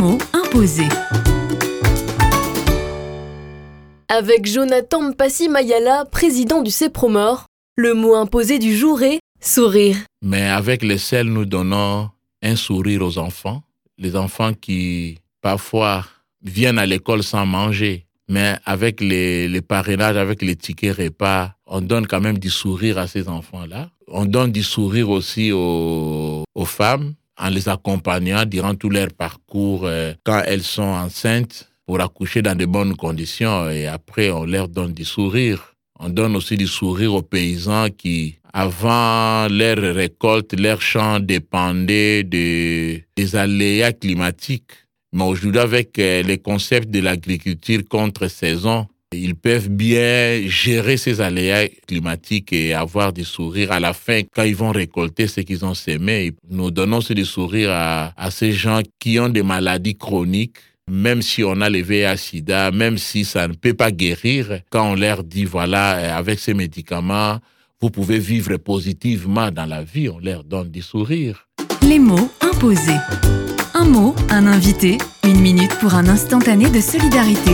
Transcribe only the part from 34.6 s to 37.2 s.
donne du sourire. On donne aussi du sourire